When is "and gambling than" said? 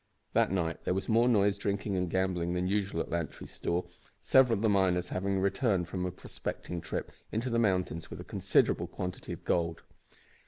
1.95-2.65